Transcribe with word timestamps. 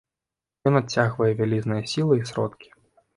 Ён 0.69 0.79
адцягвае 0.79 1.27
вялізныя 1.41 1.83
сілы 1.91 2.17
і 2.21 2.25
сродкі. 2.31 2.73